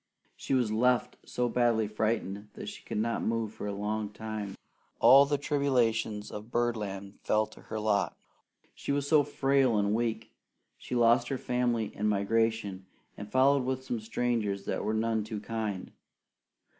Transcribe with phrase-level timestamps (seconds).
[0.35, 4.55] She was left so badly frightened that she could not move for a long time.
[4.99, 8.17] All the tribulations of birdland fell to her lot.
[8.73, 10.31] She was so frail and weak
[10.75, 15.39] she lost her family in migration, and followed with some strangers that were none too
[15.39, 15.91] kind.